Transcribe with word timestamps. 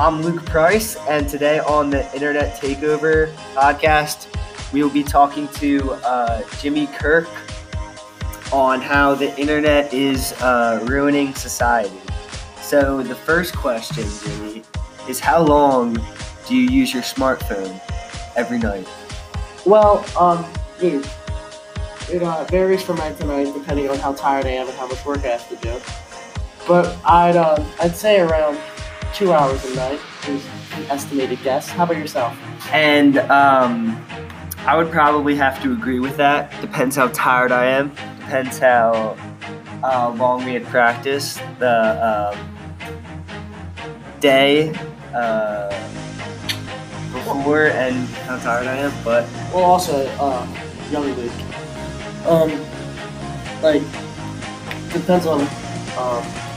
I'm 0.00 0.22
Luke 0.22 0.46
Price, 0.46 0.96
and 1.10 1.28
today 1.28 1.58
on 1.58 1.90
the 1.90 2.10
Internet 2.14 2.58
Takeover 2.58 3.30
podcast, 3.52 4.28
we 4.72 4.82
will 4.82 4.88
be 4.88 5.02
talking 5.02 5.46
to 5.56 5.92
uh, 5.92 6.40
Jimmy 6.58 6.86
Kirk 6.86 7.28
on 8.50 8.80
how 8.80 9.14
the 9.14 9.38
internet 9.38 9.92
is 9.92 10.32
uh, 10.40 10.82
ruining 10.88 11.34
society. 11.34 12.00
So, 12.62 13.02
the 13.02 13.14
first 13.14 13.54
question, 13.54 14.06
Jimmy, 14.24 14.62
is 15.06 15.20
how 15.20 15.42
long 15.42 15.98
do 16.48 16.56
you 16.56 16.66
use 16.70 16.94
your 16.94 17.02
smartphone 17.02 17.78
every 18.36 18.58
night? 18.58 18.88
Well, 19.66 20.02
um, 20.18 20.50
dude, 20.80 21.06
it 22.10 22.22
uh, 22.22 22.44
varies 22.44 22.82
from 22.82 22.96
night 22.96 23.18
to 23.18 23.26
night 23.26 23.52
depending 23.52 23.90
on 23.90 23.98
how 23.98 24.14
tired 24.14 24.46
I 24.46 24.52
am 24.52 24.66
and 24.66 24.78
how 24.78 24.86
much 24.86 25.04
work 25.04 25.18
I 25.18 25.36
have 25.36 25.46
to 25.50 25.56
do. 25.56 25.78
But 26.66 26.96
I'd 27.04 27.36
uh, 27.36 27.62
I'd 27.82 27.94
say 27.94 28.20
around 28.20 28.58
two 29.14 29.32
hours 29.32 29.64
a 29.64 29.74
night 29.74 30.00
is 30.28 30.44
an 30.74 30.84
estimated 30.90 31.42
guess. 31.42 31.68
How 31.70 31.84
about 31.84 31.96
yourself? 31.96 32.36
And 32.72 33.18
um, 33.18 34.04
I 34.66 34.76
would 34.76 34.90
probably 34.90 35.34
have 35.36 35.62
to 35.62 35.72
agree 35.72 36.00
with 36.00 36.16
that. 36.16 36.58
Depends 36.60 36.96
how 36.96 37.08
tired 37.08 37.52
I 37.52 37.66
am. 37.66 37.90
Depends 38.20 38.58
how 38.58 39.16
uh, 39.82 40.10
long 40.16 40.44
we 40.44 40.54
had 40.54 40.64
practiced 40.66 41.40
the 41.58 42.34
um, 42.34 44.18
day 44.20 44.74
uh, 45.14 45.68
before 47.12 47.66
and 47.66 48.06
how 48.26 48.38
tired 48.38 48.66
I 48.66 48.76
am. 48.76 48.92
But 49.04 49.24
Well, 49.52 49.64
also, 49.64 50.06
uh, 50.20 50.46
young 50.90 51.04
Luke. 51.04 51.32
Um, 52.26 52.50
like 53.62 53.82
depends 54.92 55.26
on 55.26 55.40
um, 55.98 56.49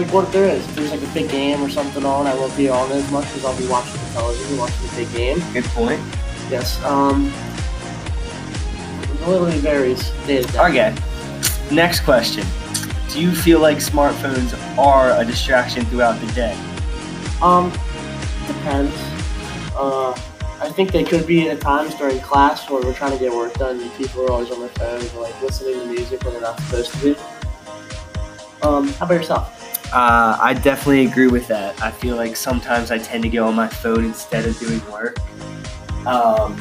like 0.00 0.12
what 0.12 0.24
if 0.24 0.32
there 0.32 0.48
is. 0.48 0.66
If 0.68 0.74
there's 0.76 0.90
like 0.90 1.02
a 1.02 1.14
big 1.14 1.30
game 1.30 1.62
or 1.62 1.68
something 1.68 2.04
on, 2.04 2.26
I 2.26 2.34
won't 2.34 2.56
be 2.56 2.68
on 2.68 2.90
as 2.92 3.10
much 3.10 3.26
because 3.26 3.44
I'll 3.44 3.58
be 3.58 3.66
watching 3.66 3.92
the 3.92 4.10
television, 4.12 4.56
watching 4.56 4.86
the 4.86 4.96
big 4.96 5.12
game. 5.12 5.42
good 5.52 5.64
point. 5.64 6.00
Yes. 6.48 6.82
Um, 6.84 7.32
it 9.02 9.28
literally 9.28 9.58
varies 9.58 10.10
day 10.26 10.42
to 10.42 10.52
day. 10.52 10.58
Okay. 10.58 10.96
Next 11.70 12.00
question. 12.00 12.46
Do 13.08 13.20
you 13.20 13.32
feel 13.32 13.60
like 13.60 13.78
smartphones 13.78 14.56
are 14.78 15.20
a 15.20 15.24
distraction 15.24 15.84
throughout 15.86 16.20
the 16.20 16.32
day? 16.32 16.58
Um, 17.42 17.70
depends. 18.46 18.94
Uh, 19.76 20.12
I 20.62 20.68
think 20.70 20.92
they 20.92 21.04
could 21.04 21.26
be 21.26 21.48
at 21.48 21.60
times 21.60 21.94
during 21.94 22.20
class 22.20 22.68
where 22.70 22.82
we're 22.82 22.94
trying 22.94 23.12
to 23.12 23.18
get 23.18 23.32
work 23.32 23.54
done 23.54 23.80
and 23.80 23.92
people 23.94 24.24
are 24.24 24.30
always 24.30 24.50
on 24.50 24.60
their 24.60 24.68
phones 24.70 25.12
or 25.14 25.22
like 25.22 25.40
listening 25.42 25.74
to 25.74 25.86
music 25.86 26.22
when 26.22 26.34
they're 26.34 26.42
not 26.42 26.60
supposed 26.60 26.92
to 26.92 26.98
be. 27.02 27.20
Um, 28.62 28.88
how 28.94 29.06
about 29.06 29.14
yourself? 29.14 29.60
Uh, 29.92 30.38
I 30.40 30.54
definitely 30.54 31.06
agree 31.06 31.26
with 31.26 31.48
that. 31.48 31.80
I 31.82 31.90
feel 31.90 32.14
like 32.16 32.36
sometimes 32.36 32.90
I 32.90 32.98
tend 32.98 33.24
to 33.24 33.28
go 33.28 33.48
on 33.48 33.56
my 33.56 33.66
phone 33.66 34.04
instead 34.04 34.46
of 34.46 34.58
doing 34.60 34.80
work. 34.90 35.18
Um, 36.06 36.60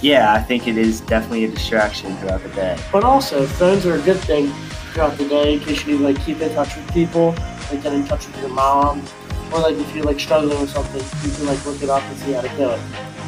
yeah, 0.00 0.34
I 0.34 0.42
think 0.42 0.66
it 0.66 0.76
is 0.76 1.00
definitely 1.02 1.44
a 1.44 1.48
distraction 1.48 2.16
throughout 2.16 2.42
the 2.42 2.48
day. 2.48 2.76
But 2.90 3.04
also, 3.04 3.46
phones 3.46 3.86
are 3.86 3.94
a 3.94 4.02
good 4.02 4.18
thing 4.18 4.52
throughout 4.92 5.16
the 5.16 5.28
day 5.28 5.54
in 5.54 5.60
case 5.60 5.86
you 5.86 5.92
need 5.92 5.98
to 5.98 6.04
like 6.04 6.24
keep 6.24 6.40
in 6.40 6.52
touch 6.54 6.76
with 6.76 6.92
people, 6.92 7.36
like 7.70 7.84
get 7.84 7.92
in 7.92 8.04
touch 8.04 8.26
with 8.26 8.40
your 8.40 8.50
mom, 8.50 9.02
or 9.52 9.60
like 9.60 9.76
if 9.76 9.94
you're 9.94 10.04
like 10.04 10.18
struggling 10.18 10.60
with 10.60 10.70
something, 10.70 11.02
you 11.24 11.36
can 11.36 11.46
like 11.46 11.64
look 11.64 11.80
it 11.80 11.88
up 11.88 12.02
and 12.02 12.18
see 12.18 12.32
how 12.32 12.40
to 12.40 12.48
do 12.56 12.70
it. 12.70 12.80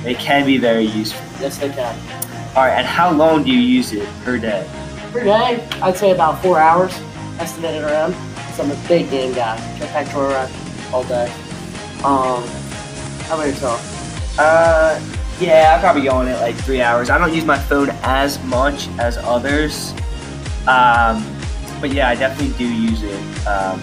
It 0.04 0.18
can 0.18 0.44
be 0.44 0.58
very 0.58 0.84
useful. 0.84 1.24
Yes, 1.40 1.58
they 1.58 1.68
can. 1.68 1.96
All 2.56 2.64
right, 2.64 2.76
and 2.76 2.86
how 2.86 3.12
long 3.12 3.44
do 3.44 3.52
you 3.52 3.60
use 3.60 3.92
it 3.92 4.08
per 4.24 4.36
day? 4.36 4.68
Per 5.12 5.22
day, 5.22 5.66
I'd 5.80 5.96
say 5.96 6.10
about 6.10 6.42
four 6.42 6.58
hours, 6.58 6.92
estimated 7.38 7.82
around. 7.82 8.14
So 8.54 8.62
I'm 8.62 8.70
a 8.70 8.88
big 8.88 9.10
game 9.10 9.34
guy. 9.34 9.56
Jetpack 9.78 10.06
Joyride 10.06 10.92
all 10.92 11.04
day. 11.04 11.30
Um, 12.04 12.46
how 13.24 13.34
about 13.34 13.46
yourself? 13.46 14.38
Uh, 14.38 15.00
yeah, 15.40 15.74
I 15.76 15.80
probably 15.80 16.02
go 16.02 16.12
on 16.12 16.28
it 16.28 16.40
like 16.40 16.54
three 16.54 16.80
hours. 16.80 17.10
I 17.10 17.18
don't 17.18 17.34
use 17.34 17.44
my 17.44 17.58
phone 17.58 17.90
as 18.02 18.42
much 18.44 18.88
as 18.98 19.16
others. 19.18 19.92
Um, 20.66 21.24
but 21.80 21.92
yeah, 21.92 22.08
I 22.08 22.14
definitely 22.14 22.56
do 22.56 22.72
use 22.72 23.02
it 23.02 23.46
um, 23.46 23.82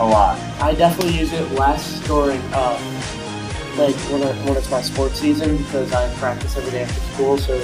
a 0.00 0.06
lot. 0.06 0.38
I 0.60 0.74
definitely 0.74 1.18
use 1.18 1.32
it 1.32 1.50
less 1.52 2.00
during 2.06 2.40
um, 2.54 2.82
like 3.76 3.94
when, 4.10 4.22
it, 4.22 4.34
when 4.44 4.56
it's 4.56 4.70
my 4.70 4.80
sports 4.80 5.20
season 5.20 5.58
because 5.58 5.92
I 5.92 6.12
practice 6.14 6.56
every 6.56 6.70
day 6.70 6.82
after 6.82 7.00
school, 7.12 7.38
so 7.38 7.58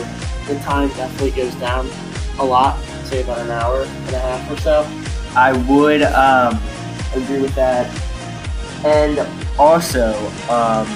the 0.46 0.58
time 0.60 0.88
definitely 0.90 1.30
goes 1.30 1.54
down 1.56 1.88
a 2.38 2.44
lot. 2.44 2.78
Say 3.12 3.22
about 3.24 3.40
an 3.40 3.50
hour 3.50 3.82
and 3.82 4.14
a 4.14 4.18
half 4.18 4.50
or 4.50 4.56
so. 4.56 4.88
I 5.36 5.52
would 5.68 6.00
um, 6.00 6.58
agree 7.14 7.42
with 7.42 7.54
that. 7.56 7.86
And 8.86 9.18
also, 9.58 10.14
um, 10.48 10.88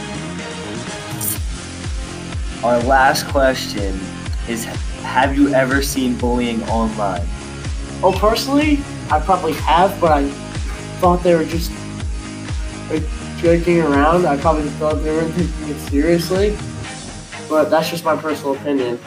our 2.65 2.81
last 2.85 3.29
question 3.29 4.01
is 4.49 4.65
Have 5.05 5.37
you 5.37 5.53
ever 5.53 5.83
seen 5.83 6.17
bullying 6.17 6.63
online? 6.71 7.27
Oh, 8.03 8.17
personally, 8.19 8.79
I 9.11 9.21
probably 9.21 9.53
have, 9.53 10.01
but 10.01 10.13
I 10.13 10.27
thought 11.01 11.23
they 11.23 11.35
were 11.35 11.45
just 11.45 11.71
like 12.89 13.03
joking 13.43 13.83
around. 13.83 14.25
I 14.25 14.39
probably 14.39 14.71
thought 14.71 15.03
they 15.03 15.11
weren't 15.11 15.35
taking 15.35 15.69
it 15.69 15.79
seriously, 15.91 16.57
but 17.47 17.69
that's 17.69 17.91
just 17.91 18.07
my 18.07 18.17
personal 18.17 18.55
opinion. 18.55 18.99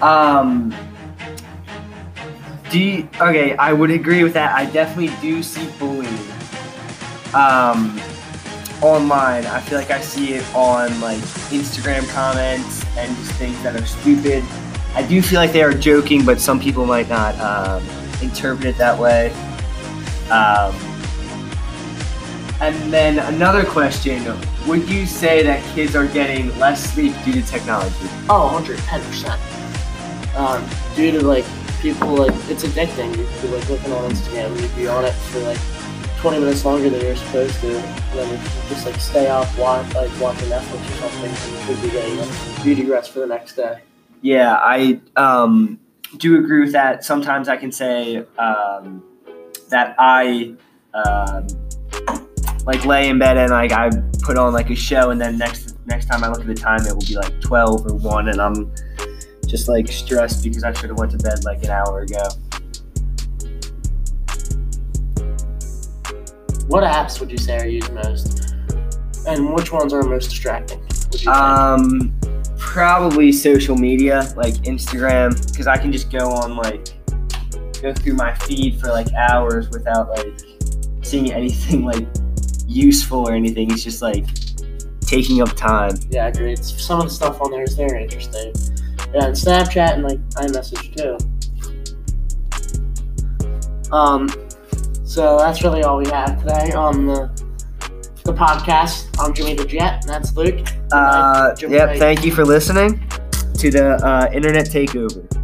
Um, 0.00 0.72
do 2.70 2.78
you, 2.78 3.08
okay, 3.20 3.56
I 3.56 3.72
would 3.72 3.90
agree 3.90 4.22
with 4.22 4.34
that. 4.34 4.54
I 4.54 4.66
definitely 4.66 5.14
do 5.20 5.42
see 5.42 5.68
bullying 5.78 6.18
um, 7.34 8.00
online. 8.82 9.46
I 9.46 9.60
feel 9.60 9.78
like 9.78 9.90
I 9.90 10.00
see 10.00 10.34
it 10.34 10.54
on 10.54 11.00
like 11.00 11.18
Instagram 11.50 12.08
comments 12.10 12.84
and 12.96 13.14
just 13.16 13.32
things 13.32 13.60
that 13.62 13.74
are 13.74 13.86
stupid. 13.86 14.44
I 14.94 15.02
do 15.06 15.20
feel 15.22 15.40
like 15.40 15.52
they 15.52 15.62
are 15.62 15.72
joking, 15.72 16.24
but 16.24 16.40
some 16.40 16.58
people 16.58 16.86
might 16.86 17.08
not 17.08 17.38
um, 17.40 17.86
interpret 18.22 18.66
it 18.66 18.78
that 18.78 18.98
way. 18.98 19.30
Um, 20.30 20.74
and 22.60 22.92
then 22.92 23.18
another 23.34 23.64
question: 23.64 24.24
Would 24.66 24.88
you 24.88 25.06
say 25.06 25.42
that 25.42 25.62
kids 25.74 25.94
are 25.94 26.06
getting 26.06 26.56
less 26.58 26.92
sleep 26.92 27.14
due 27.24 27.32
to 27.32 27.42
technology? 27.42 27.94
Oh, 28.28 28.60
110%. 28.62 30.36
Um, 30.36 30.64
due 30.94 31.12
to 31.12 31.26
like 31.26 31.44
people 31.80 32.16
like 32.16 32.34
it's 32.48 32.64
addicting. 32.64 33.16
You 33.16 33.26
could 33.26 33.42
be 33.42 33.48
like 33.56 33.68
looking 33.68 33.92
on 33.92 34.10
Instagram 34.10 34.60
you'd 34.60 34.76
be 34.76 34.88
on 34.88 35.04
it 35.04 35.12
for 35.12 35.40
like 35.40 35.58
20 36.18 36.40
minutes 36.40 36.64
longer 36.64 36.90
than 36.90 37.00
you're 37.00 37.16
supposed 37.16 37.60
to, 37.60 37.78
and 37.78 38.18
then 38.18 38.30
you 38.30 38.68
just 38.68 38.84
like 38.84 38.96
stay 38.96 39.28
up, 39.28 39.46
watch 39.56 39.94
like 39.94 40.10
watching 40.20 40.48
Netflix 40.48 40.90
or 40.90 41.08
something, 41.08 41.30
and 41.30 41.68
you 41.68 41.74
could 41.74 41.82
be 41.82 41.90
getting 41.90 42.18
a 42.18 42.62
beauty 42.64 42.90
rest 42.90 43.12
for 43.12 43.20
the 43.20 43.26
next 43.26 43.54
day. 43.54 43.78
Yeah, 44.20 44.54
I 44.54 45.00
um, 45.16 45.78
do 46.16 46.38
agree 46.38 46.60
with 46.60 46.72
that. 46.72 47.04
Sometimes 47.04 47.48
I 47.48 47.56
can 47.56 47.70
say 47.70 48.24
um, 48.36 49.04
that 49.70 49.94
I 49.98 50.54
um, 50.92 51.46
like 52.64 52.84
lay 52.84 53.08
in 53.08 53.20
bed 53.20 53.36
and 53.36 53.50
like 53.50 53.70
I 53.70 53.90
put 54.20 54.36
on 54.36 54.52
like 54.52 54.70
a 54.70 54.76
show, 54.76 55.10
and 55.10 55.20
then 55.20 55.38
next 55.38 55.76
next 55.86 56.06
time 56.06 56.24
I 56.24 56.28
look 56.28 56.40
at 56.40 56.46
the 56.46 56.54
time, 56.54 56.84
it 56.84 56.92
will 56.92 57.06
be 57.06 57.14
like 57.14 57.40
twelve 57.40 57.86
or 57.86 57.94
one, 57.94 58.28
and 58.28 58.40
I'm 58.40 58.74
just 59.48 59.68
like 59.68 59.88
stressed 59.88 60.44
because 60.44 60.62
I 60.62 60.72
should 60.72 60.90
have 60.90 60.98
went 60.98 61.10
to 61.12 61.18
bed 61.18 61.44
like 61.44 61.64
an 61.64 61.70
hour 61.70 62.02
ago. 62.02 62.22
What 66.68 66.84
apps 66.84 67.18
would 67.18 67.30
you 67.32 67.38
say 67.38 67.58
are 67.58 67.66
used 67.66 67.92
most, 67.94 68.54
and 69.26 69.54
which 69.54 69.72
ones 69.72 69.94
are 69.94 70.02
most 70.02 70.28
distracting? 70.28 70.80
Would 70.80 71.14
you 71.14 71.18
think? 71.18 71.28
Um, 71.28 72.20
probably 72.58 73.32
social 73.32 73.76
media 73.76 74.30
like 74.36 74.54
Instagram 74.64 75.34
because 75.50 75.66
I 75.66 75.78
can 75.78 75.90
just 75.90 76.12
go 76.12 76.30
on 76.30 76.56
like 76.56 76.88
go 77.80 77.94
through 77.94 78.14
my 78.14 78.34
feed 78.34 78.78
for 78.78 78.88
like 78.88 79.10
hours 79.14 79.70
without 79.70 80.10
like 80.10 80.40
seeing 81.02 81.32
anything 81.32 81.84
like 81.84 82.06
useful 82.66 83.26
or 83.26 83.32
anything. 83.32 83.70
It's 83.70 83.82
just 83.82 84.02
like 84.02 84.26
taking 85.00 85.40
up 85.40 85.56
time. 85.56 85.94
Yeah, 86.10 86.26
I 86.26 86.28
agree. 86.28 86.52
It's, 86.52 86.80
some 86.82 87.00
of 87.00 87.06
the 87.06 87.10
stuff 87.10 87.40
on 87.40 87.50
there 87.50 87.62
is 87.62 87.74
very 87.74 88.02
interesting. 88.02 88.52
Yeah, 89.14 89.26
and 89.26 89.34
Snapchat 89.34 89.94
and 89.94 90.02
like 90.02 90.20
iMessage 90.30 90.96
too. 90.96 91.16
Um, 93.90 94.28
so 95.04 95.38
that's 95.38 95.62
really 95.62 95.82
all 95.82 95.96
we 95.96 96.08
have 96.08 96.38
today 96.40 96.72
on 96.72 97.06
the 97.06 97.30
the 98.24 98.34
podcast. 98.34 99.08
I'm 99.18 99.32
Jimmy 99.32 99.54
the 99.54 99.64
Jet, 99.64 100.02
and 100.02 100.10
that's 100.10 100.36
Luke. 100.36 100.66
Uh, 100.92 101.54
Jimmy 101.54 101.76
yep. 101.76 101.96
Thank 101.96 102.24
you 102.24 102.32
for 102.32 102.44
listening 102.44 103.02
to 103.58 103.70
the 103.70 103.96
uh, 104.04 104.30
internet 104.32 104.66
takeover. 104.66 105.37